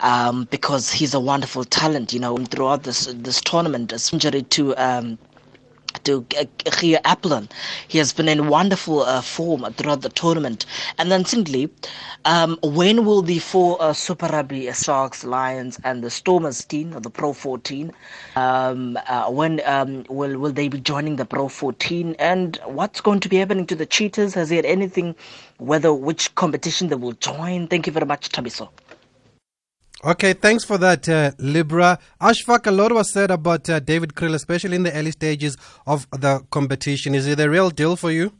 um, 0.00 0.48
because 0.50 0.90
he's 0.90 1.14
a 1.14 1.20
wonderful 1.20 1.62
talent. 1.62 2.12
You 2.12 2.18
know, 2.18 2.36
throughout 2.38 2.82
this 2.82 3.06
this 3.14 3.40
tournament, 3.40 3.92
injury 4.12 4.42
to. 4.42 4.76
Um, 4.76 5.18
to 6.04 6.22
Gio 6.22 7.00
Aplon. 7.02 7.48
He 7.88 7.98
has 7.98 8.12
been 8.12 8.28
in 8.28 8.48
wonderful 8.48 9.02
uh, 9.02 9.20
form 9.20 9.64
throughout 9.74 10.02
the 10.02 10.08
tournament. 10.08 10.66
And 10.98 11.10
then, 11.10 11.24
simply, 11.24 11.70
um, 12.24 12.58
when 12.62 13.04
will 13.04 13.22
the 13.22 13.38
four 13.38 13.80
uh, 13.80 13.92
Super 13.92 14.26
Rugby 14.26 14.70
Sharks, 14.72 15.24
Lions, 15.24 15.78
and 15.84 16.02
the 16.02 16.10
Stormers 16.10 16.64
team, 16.64 16.94
or 16.96 17.00
the 17.00 17.10
Pro 17.10 17.32
14, 17.32 17.92
um, 18.36 18.98
uh, 19.06 19.30
when 19.30 19.60
um, 19.64 20.04
will 20.08 20.38
will 20.38 20.52
they 20.52 20.68
be 20.68 20.80
joining 20.80 21.16
the 21.16 21.24
Pro 21.24 21.48
14? 21.48 22.16
And 22.18 22.58
what's 22.64 23.00
going 23.00 23.20
to 23.20 23.28
be 23.28 23.36
happening 23.36 23.66
to 23.66 23.74
the 23.76 23.86
Cheetahs? 23.86 24.34
Has 24.34 24.50
he 24.50 24.56
had 24.56 24.64
anything? 24.66 25.14
Whether 25.58 25.92
which 25.94 26.34
competition 26.34 26.88
they 26.88 26.96
will 26.96 27.12
join? 27.12 27.66
Thank 27.68 27.86
you 27.86 27.92
very 27.92 28.06
much, 28.06 28.28
Thabiso. 28.30 28.68
Okay, 30.04 30.34
thanks 30.34 30.62
for 30.62 30.76
that, 30.78 31.08
uh, 31.08 31.30
Libra. 31.38 31.98
Ashfaq, 32.20 32.66
a 32.66 32.70
lot 32.70 32.92
was 32.92 33.10
said 33.10 33.30
about 33.30 33.68
uh, 33.70 33.80
David 33.80 34.14
Kriel, 34.14 34.34
especially 34.34 34.76
in 34.76 34.82
the 34.82 34.92
early 34.92 35.10
stages 35.10 35.56
of 35.86 36.06
the 36.10 36.44
competition. 36.50 37.14
Is 37.14 37.26
it 37.26 37.40
a 37.40 37.48
real 37.48 37.70
deal 37.70 37.96
for 37.96 38.10
you? 38.10 38.32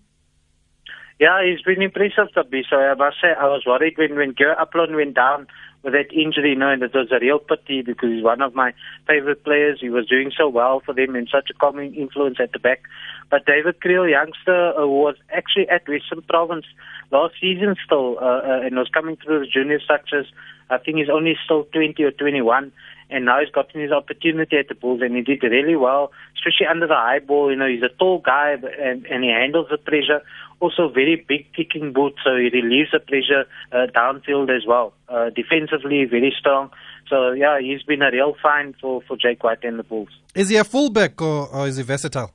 Yeah, 1.19 1.43
he's 1.43 1.63
been 1.63 1.81
impressive, 1.81 2.29
Thabiso. 2.37 2.75
I 2.75 2.95
must 2.95 3.17
say, 3.23 3.29
I 3.29 3.47
was 3.47 3.65
worried 3.67 3.97
when, 3.97 4.17
when 4.17 4.35
Gio 4.35 4.55
Aplon 4.59 4.95
went 4.95 5.15
down 5.15 5.47
with 5.83 5.95
that 5.95 6.13
injury, 6.13 6.51
you 6.51 6.57
know, 6.57 6.69
and 6.69 6.83
it 6.83 6.93
was 6.93 7.09
a 7.11 7.19
real 7.21 7.39
pity 7.39 7.81
because 7.81 8.11
he's 8.11 8.23
one 8.23 8.43
of 8.43 8.55
my 8.55 8.75
favorite 9.07 9.43
players. 9.43 9.79
He 9.81 9.89
was 9.89 10.07
doing 10.07 10.31
so 10.37 10.49
well 10.49 10.83
for 10.85 10.93
them 10.93 11.15
and 11.15 11.27
such 11.33 11.49
a 11.49 11.55
calming 11.55 11.95
influence 11.95 12.37
at 12.39 12.53
the 12.53 12.59
back. 12.59 12.83
But 13.31 13.47
David 13.47 13.81
Kriel, 13.81 14.11
youngster, 14.11 14.75
uh, 14.79 14.87
was 14.87 15.15
actually 15.33 15.71
at 15.71 15.89
Western 15.89 16.21
Province 16.23 16.67
last 17.11 17.35
season 17.41 17.77
still 17.85 18.19
uh, 18.19 18.25
uh, 18.25 18.61
and 18.65 18.77
was 18.77 18.89
coming 18.93 19.17
through 19.17 19.41
the 19.41 19.47
junior 19.47 19.81
structures 19.81 20.27
I 20.69 20.79
think 20.79 20.99
he's 20.99 21.11
only 21.11 21.35
still 21.45 21.65
20 21.65 22.03
or 22.03 22.11
21, 22.11 22.73
and 23.11 23.25
now 23.25 23.39
he's 23.41 23.51
gotten 23.51 23.81
his 23.81 23.93
opportunity 23.93 24.57
at 24.57 24.69
the 24.69 24.75
Bulls, 24.75 25.01
and 25.01 25.15
he 25.15 25.23
did 25.23 25.43
really 25.45 25.77
well, 25.77 26.11
especially 26.37 26.67
under 26.67 26.89
the 26.89 26.95
high 26.95 27.21
ball. 27.21 27.51
You 27.51 27.57
know, 27.57 27.69
he's 27.69 27.83
a 27.83 27.89
tall 27.89 28.19
guy, 28.19 28.53
and, 28.53 29.07
and 29.07 29.23
he 29.23 29.31
handles 29.31 29.69
the 29.71 29.79
pressure. 29.79 30.23
Also, 30.59 30.89
very 30.89 31.25
big 31.29 31.53
kicking 31.55 31.93
boot, 31.93 32.15
so 32.25 32.35
he 32.35 32.51
relieves 32.53 32.91
the 32.91 32.99
pressure 32.99 33.45
uh, 33.73 33.87
downfield 33.95 34.55
as 34.55 34.67
well. 34.67 34.93
Uh, 35.09 35.31
defensively, 35.31 36.05
very 36.05 36.35
strong. 36.37 36.71
So, 37.09 37.31
yeah, 37.33 37.61
he's 37.61 37.83
been 37.85 38.03
a 38.03 38.11
real 38.11 38.35
find 38.43 38.75
for, 38.81 39.03
for 39.03 39.17
Jake 39.17 39.45
White 39.45 39.63
and 39.63 39.79
the 39.79 39.85
Bulls. 39.85 40.09
Is 40.35 40.49
he 40.49 40.57
a 40.57 40.65
fullback 40.65 41.21
or, 41.23 41.49
or 41.49 41.69
is 41.69 41.77
he 41.77 41.85
versatile? 41.85 42.33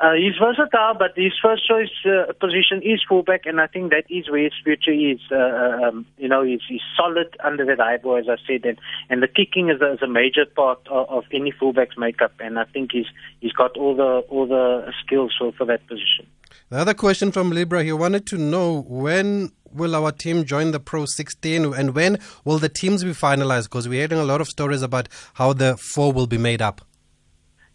Uh, 0.00 0.12
he's 0.12 0.36
versatile, 0.38 0.94
but 0.96 1.10
his 1.16 1.32
first 1.42 1.66
choice 1.66 1.90
uh, 2.06 2.32
position 2.34 2.80
is 2.84 3.02
fullback, 3.08 3.46
and 3.46 3.60
I 3.60 3.66
think 3.66 3.90
that 3.90 4.04
is 4.08 4.30
where 4.30 4.44
his 4.44 4.52
future 4.62 4.92
is. 4.92 5.18
Uh, 5.30 5.88
um, 5.88 6.06
you 6.16 6.28
know, 6.28 6.44
he's, 6.44 6.60
he's 6.68 6.82
solid 6.96 7.36
under 7.42 7.64
that 7.66 7.80
eyeball, 7.80 8.16
as 8.16 8.26
I 8.28 8.36
said, 8.46 8.64
and, 8.64 8.78
and 9.10 9.20
the 9.20 9.26
kicking 9.26 9.70
is 9.70 9.80
a, 9.80 9.94
is 9.94 10.02
a 10.02 10.06
major 10.06 10.46
part 10.54 10.78
of, 10.88 11.08
of 11.08 11.24
any 11.32 11.50
fullback's 11.50 11.98
makeup, 11.98 12.32
and 12.38 12.60
I 12.60 12.64
think 12.64 12.92
he's 12.92 13.06
he's 13.40 13.52
got 13.52 13.76
all 13.76 13.96
the 13.96 14.22
all 14.28 14.46
the 14.46 14.92
skills 15.04 15.34
for, 15.36 15.50
for 15.52 15.64
that 15.64 15.84
position. 15.88 16.28
The 16.70 16.78
other 16.78 16.94
question 16.94 17.32
from 17.32 17.50
Libra, 17.50 17.82
he 17.82 17.92
wanted 17.92 18.24
to 18.28 18.38
know 18.38 18.82
when 18.82 19.50
will 19.72 19.96
our 19.96 20.12
team 20.12 20.44
join 20.44 20.70
the 20.70 20.80
Pro 20.80 21.06
16 21.06 21.74
and 21.74 21.94
when 21.94 22.18
will 22.44 22.58
the 22.58 22.68
teams 22.68 23.02
be 23.02 23.10
finalized? 23.10 23.64
Because 23.64 23.88
we're 23.88 24.06
hearing 24.06 24.22
a 24.22 24.26
lot 24.26 24.40
of 24.40 24.48
stories 24.48 24.82
about 24.82 25.08
how 25.34 25.52
the 25.52 25.76
four 25.76 26.12
will 26.12 26.26
be 26.26 26.38
made 26.38 26.62
up. 26.62 26.82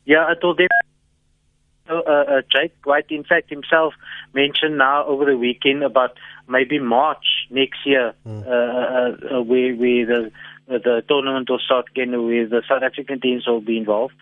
Yeah, 0.06 0.32
it 0.32 0.40
will 0.42 0.54
definitely 0.54 0.93
uh, 1.90 1.96
uh, 1.96 2.42
Jake 2.52 2.74
White, 2.84 3.10
in 3.10 3.24
fact, 3.24 3.50
himself 3.50 3.94
mentioned 4.34 4.78
now 4.78 5.06
over 5.06 5.26
the 5.26 5.38
weekend 5.38 5.84
about 5.84 6.18
maybe 6.48 6.80
March 6.80 7.26
next 7.50 7.86
year, 7.86 8.14
mm. 8.28 8.46
uh, 8.48 9.36
uh, 9.38 9.42
where, 9.42 9.76
where 9.76 10.06
the 10.06 10.32
the 10.66 11.04
tournament 11.10 11.50
will 11.50 11.60
start 11.60 11.88
again, 11.92 12.12
where 12.12 12.48
the 12.48 12.64
South 12.70 12.84
African 12.84 13.20
teams 13.20 13.46
will 13.46 13.60
be 13.60 13.78
involved. 13.78 14.14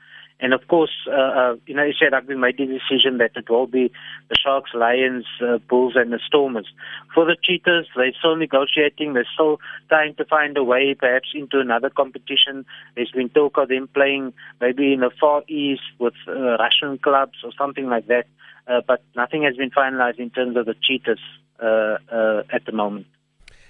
And 0.42 0.54
of 0.56 0.68
course, 0.68 0.92
uh, 1.08 1.12
uh, 1.12 1.56
you 1.68 1.76
know, 1.76 1.88
SA 1.98 2.08
Rugby 2.08 2.36
made 2.36 2.58
the 2.58 2.66
decision 2.66 3.20
that 3.20 3.32
it 3.36 3.48
will 3.48 3.68
be 3.68 3.92
the 4.30 4.36
Sharks, 4.36 4.72
Lions, 4.74 5.26
uh, 5.40 5.60
Bulls, 5.70 5.94
and 5.96 6.12
the 6.12 6.20
Stormers. 6.26 6.68
For 7.14 7.26
the 7.26 7.38
Cheetahs, 7.42 7.86
they're 7.96 8.12
still 8.18 8.36
negotiating. 8.36 9.14
They're 9.14 9.28
still 9.32 9.60
trying 9.88 10.16
to 10.16 10.26
find 10.26 10.58
a 10.58 10.64
way, 10.64 10.96
perhaps 10.98 11.30
into 11.36 11.60
another 11.60 11.92
competition. 11.92 12.66
There's 12.96 13.12
been 13.12 13.30
talk 13.30 13.58
of 13.58 13.70
them 13.70 13.88
playing 13.94 14.34
maybe 14.60 14.94
in 14.94 15.02
the 15.02 15.12
Far 15.20 15.44
East 15.48 15.84
with 16.00 16.16
uh, 16.28 16.58
Russian 16.58 16.98
clubs 16.98 17.38
or 17.44 17.52
something 17.56 17.88
like 17.88 18.08
that. 18.08 18.26
Uh, 18.68 18.82
but 18.88 19.04
nothing 19.16 19.44
has 19.44 19.56
been 19.56 19.70
finalized 19.70 20.20
in 20.20 20.32
terms 20.32 20.58
of 20.58 20.66
the 20.66 20.76
Cheetahs 20.82 21.20
uh, 21.62 21.98
uh, 22.12 22.44
at 22.52 22.66
the 22.66 22.72
moment. 22.72 23.06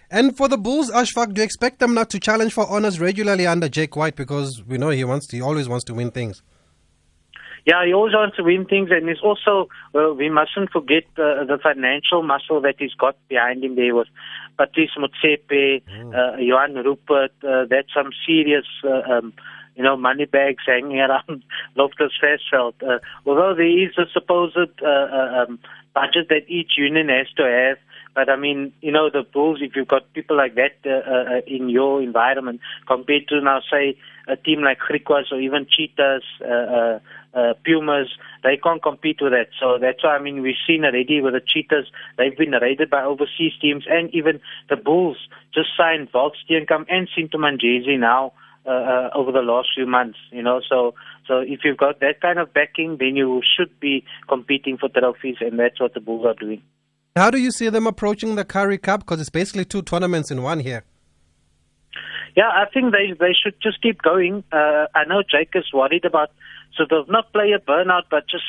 And 0.10 0.36
for 0.36 0.48
the 0.48 0.58
Bulls, 0.58 0.90
Ashfaq, 0.92 1.34
do 1.34 1.42
you 1.42 1.46
expect 1.46 1.80
them 1.80 1.94
not 1.94 2.10
to 2.12 2.20
challenge 2.20 2.54
for 2.54 2.70
honors 2.70 3.00
regularly 3.00 3.48
under 3.48 3.70
Jake 3.70 3.96
White 3.96 4.16
because 4.16 4.64
we 4.64 4.78
know 4.78 4.90
he 4.90 5.04
wants 5.04 5.28
to, 5.28 5.38
he 5.38 5.42
always 5.42 5.68
wants 5.70 5.86
to 5.86 5.94
win 5.94 6.12
things? 6.12 6.44
Yeah, 7.66 7.86
he 7.86 7.94
always 7.94 8.14
wants 8.14 8.38
to 8.38 8.44
win 8.44 8.66
things, 8.66 8.90
and 8.92 9.08
he's 9.08 9.22
also 9.22 9.70
well, 9.94 10.14
we 10.14 10.30
mustn't 10.30 10.72
forget 10.72 11.04
uh, 11.18 11.46
the 11.46 11.60
financial 11.62 12.24
muscle 12.24 12.62
that 12.62 12.76
he's 12.80 12.94
got 12.94 13.16
behind 13.30 13.64
him. 13.64 13.76
There 13.76 13.94
was 13.94 14.08
Patrice 14.58 14.92
Motsepe, 14.98 15.84
mm. 15.84 16.14
uh, 16.16 16.38
Johan 16.38 16.76
Rupert. 16.76 17.34
Uh, 17.44 17.66
that's 17.70 17.94
some 17.94 18.12
serious. 18.26 18.66
Uh, 18.84 19.02
um, 19.12 19.34
you 19.76 19.84
know, 19.84 19.96
money 19.96 20.26
bags 20.26 20.64
hanging 20.68 21.00
around 21.08 21.44
Loftus 21.76 22.12
Versfeld. 22.22 22.74
Uh, 22.84 23.00
although 23.26 23.56
there 23.56 23.66
is 23.66 23.98
a 23.98 24.06
supposed 24.12 24.58
uh, 24.58 24.86
uh, 24.86 25.46
um, 25.48 25.60
budget 25.94 26.28
that 26.30 26.44
each 26.48 26.74
union 26.78 27.10
has 27.10 27.28
to 27.38 27.44
have, 27.44 27.78
but 28.14 28.30
I 28.30 28.36
mean, 28.36 28.74
you 28.82 28.92
know, 28.92 29.10
the 29.10 29.24
Bulls, 29.24 29.60
if 29.62 29.76
you've 29.76 29.88
got 29.88 30.12
people 30.14 30.36
like 30.36 30.56
that 30.56 30.76
uh, 30.86 31.10
uh, 31.10 31.42
in 31.48 31.70
your 31.70 32.02
environment, 32.02 32.60
compared 32.86 33.28
to 33.30 33.40
now, 33.40 33.62
say, 33.72 33.98
a 34.28 34.36
team 34.36 34.62
like 34.62 34.80
Griquas 34.80 35.32
or 35.32 35.40
even 35.40 35.66
Cheetahs, 35.70 36.24
uh, 36.42 36.46
uh, 36.46 37.00
uh, 37.34 37.54
Pumas, 37.66 38.10
they 38.44 38.58
can't 38.58 38.82
compete 38.82 39.20
with 39.22 39.32
that. 39.32 39.48
So 39.60 39.78
that's 39.80 40.04
why, 40.04 40.16
I 40.16 40.22
mean, 40.22 40.42
we've 40.42 40.56
seen 40.68 40.84
already 40.86 41.22
with 41.22 41.34
the 41.34 41.42
Cheetahs, 41.46 41.92
they've 42.18 42.38
been 42.38 42.52
raided 42.52 42.90
by 42.90 43.04
overseas 43.04 43.54
teams, 43.62 43.86
and 43.90 44.14
even 44.14 44.40
the 44.70 44.76
Bulls 44.76 45.18
just 45.54 45.70
signed 45.78 46.10
Walt 46.14 46.36
Steenkamp 46.44 46.86
and 46.90 47.08
Sintu 47.16 47.36
Manjezi 47.36 48.00
now. 48.00 48.34
Uh, 48.64 48.70
uh, 48.70 49.10
over 49.16 49.32
the 49.32 49.42
last 49.42 49.70
few 49.74 49.88
months, 49.88 50.20
you 50.32 50.44
know, 50.44 50.62
so 50.70 50.94
so 51.28 51.40
if 51.40 51.62
you've 51.64 51.78
got 51.78 52.00
that 52.00 52.22
kind 52.22 52.38
of 52.38 52.54
backing, 52.54 52.98
then 53.00 53.16
you 53.16 53.42
should 53.58 53.80
be 53.80 54.06
competing 54.30 54.78
for 54.78 54.88
trophies, 54.88 55.38
and 55.42 55.58
that's 55.58 55.82
what 55.82 55.96
the 55.96 56.00
Bulls 56.00 56.28
are 56.28 56.36
doing. 56.36 56.62
How 57.16 57.32
do 57.32 57.40
you 57.40 57.50
see 57.50 57.70
them 57.70 57.88
approaching 57.88 58.36
the 58.36 58.46
Currie 58.46 58.78
Cup? 58.78 59.00
Because 59.00 59.20
it's 59.20 59.32
basically 59.32 59.66
two 59.66 59.82
tournaments 59.82 60.30
in 60.30 60.44
one 60.44 60.60
here. 60.60 60.84
Yeah, 62.36 62.50
I 62.50 62.66
think 62.72 62.94
they 62.94 63.14
they 63.20 63.34
should 63.34 63.56
just 63.62 63.82
keep 63.82 64.02
going. 64.04 64.44
Uh, 64.52 64.86
I 64.94 65.06
know 65.08 65.24
Jake 65.24 65.52
is 65.56 65.74
worried 65.74 66.06
about 66.06 66.30
sort 66.76 66.92
of 66.92 67.10
not 67.10 67.32
player 67.34 67.60
burnout, 67.60 68.04
but 68.10 68.28
just 68.30 68.46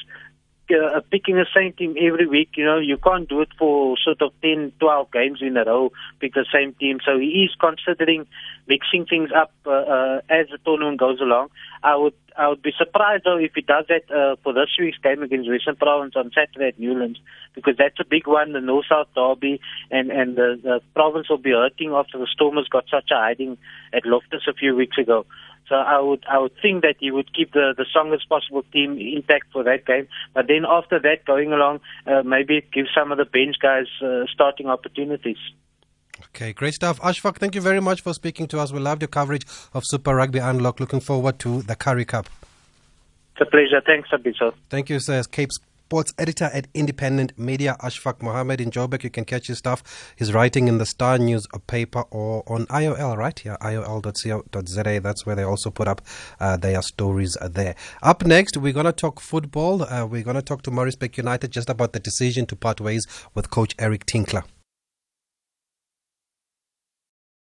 uh, 0.71 1.01
picking 1.11 1.37
the 1.37 1.47
same 1.55 1.73
team 1.73 1.95
every 2.01 2.27
week. 2.27 2.51
You 2.57 2.65
know, 2.65 2.79
you 2.79 2.97
can't 2.97 3.29
do 3.29 3.41
it 3.41 3.49
for 3.59 3.97
sort 4.03 4.23
of 4.23 4.33
10, 4.43 4.73
12 4.79 5.13
games 5.13 5.39
in 5.43 5.57
a 5.57 5.65
row, 5.65 5.93
pick 6.21 6.35
the 6.35 6.47
same 6.53 6.75
team. 6.75 6.99
So 7.05 7.19
he 7.19 7.45
is 7.45 7.55
considering 7.61 8.27
mixing 8.67 9.07
things 9.07 9.31
up 9.35 9.53
uh, 9.67 9.71
uh, 9.71 10.21
as 10.31 10.47
the 10.51 10.59
tournament 10.65 10.99
goes 10.99 11.21
along. 11.21 11.49
I 11.83 11.97
would 11.97 12.15
I 12.37 12.49
would 12.49 12.63
be 12.63 12.73
surprised 12.79 13.25
though 13.25 13.37
if 13.37 13.53
he 13.55 13.61
does 13.61 13.85
that 13.89 14.11
uh, 14.11 14.37
for 14.43 14.55
this 14.55 14.71
week's 14.79 14.99
game 14.99 15.23
against 15.23 15.51
Western 15.51 15.77
Province 15.77 16.15
on 16.17 16.31
Saturday 16.35 16.69
at 16.69 16.79
Newlands 16.79 17.21
because 17.55 17.75
that's 17.77 18.01
a 18.01 18.05
big 18.09 18.27
one, 18.27 18.53
the 18.53 18.61
North 18.61 18.87
South 18.89 19.09
Derby, 19.15 19.61
and 19.91 20.11
and 20.11 20.37
the, 20.37 20.59
the 20.63 20.81
province 20.95 21.29
will 21.29 21.39
be 21.39 21.51
hurting 21.51 21.91
after 21.91 22.19
the 22.19 22.29
Stormers 22.33 22.69
got 22.69 22.85
such 22.91 23.11
a 23.11 23.17
hiding 23.17 23.59
at 23.93 24.07
Loftus 24.07 24.45
a 24.49 24.55
few 24.55 24.75
weeks 24.75 24.97
ago. 24.97 25.27
So 25.73 25.79
I 25.79 25.99
would 25.99 26.23
I 26.29 26.39
would 26.39 26.53
think 26.61 26.83
that 26.83 26.97
he 27.01 27.11
would 27.11 27.33
keep 27.33 27.55
the 27.55 27.73
the 27.75 27.87
strongest 27.89 28.29
possible 28.29 28.63
team 28.75 28.99
intact 28.99 29.47
for 29.55 29.65
that 29.65 29.87
game. 29.87 30.07
But 30.35 30.49
then 30.49 30.67
after 30.69 30.99
that, 30.99 31.25
going 31.25 31.51
along, 31.55 31.81
uh, 32.07 32.23
maybe 32.23 32.63
give 32.75 32.89
some 32.95 33.11
of 33.11 33.17
the 33.17 33.25
bench 33.25 33.57
guys 33.59 33.87
uh, 34.03 34.27
starting 34.31 34.67
opportunities. 34.67 35.39
Okay, 36.27 36.53
great 36.53 36.75
stuff. 36.75 37.01
Ashfaq, 37.01 37.39
thank 37.39 37.55
you 37.55 37.63
very 37.63 37.81
much 37.81 38.03
for 38.03 38.13
speaking 38.13 38.47
to 38.49 38.61
us. 38.61 38.71
We 38.71 38.81
loved 38.81 39.01
your 39.01 39.09
coverage 39.09 39.47
of 39.73 39.83
Super 39.87 40.15
Rugby 40.15 40.41
Unlock. 40.41 40.79
Looking 40.79 41.01
forward 41.01 41.39
to 41.39 41.63
the 41.63 41.75
Currie 41.75 42.05
Cup. 42.05 42.29
It's 43.33 43.41
a 43.41 43.51
pleasure. 43.51 43.81
Thanks, 43.81 44.11
Abiso. 44.11 44.53
Thank 44.69 44.91
you, 44.91 45.01
sir. 45.01 45.23
Cape's 45.23 45.59
sports 45.93 46.15
editor 46.17 46.49
at 46.55 46.67
Independent 46.73 47.39
Media, 47.39 47.77
Ashfaq 47.81 48.23
Mohammed 48.23 48.63
in 48.63 48.71
Joburg. 48.71 49.05
You 49.05 49.11
can 49.11 49.27
catch 49.27 49.49
his 49.49 49.59
stuff. 49.59 49.83
He's 50.17 50.33
writing 50.33 50.67
in 50.67 50.79
the 50.79 50.87
Star 50.87 51.19
News 51.19 51.47
paper 51.67 52.05
or 52.11 52.43
on 52.47 52.65
IOL, 52.69 53.15
right? 53.19 53.45
Yeah, 53.45 53.59
iol.co.za. 53.61 55.01
That's 55.01 55.27
where 55.27 55.37
they 55.37 55.43
also 55.43 55.71
put 55.71 55.89
up 55.89 56.01
uh, 56.41 56.57
their 56.57 56.81
stories 56.81 57.37
there. 57.43 57.75
Up 58.03 58.25
next, 58.25 58.57
we're 58.57 58.73
going 58.73 58.87
to 58.87 58.93
talk 58.93 59.21
football. 59.21 59.83
Uh, 59.83 60.07
we're 60.07 60.23
going 60.23 60.37
to 60.37 60.41
talk 60.41 60.63
to 60.63 60.71
Maritzburg 60.71 61.19
United 61.19 61.51
just 61.51 61.69
about 61.69 61.93
the 61.93 62.01
decision 62.01 62.47
to 62.47 62.57
part 62.57 62.81
ways 62.81 63.07
with 63.35 63.51
coach 63.51 63.75
Eric 63.79 64.07
Tinkler. 64.07 64.45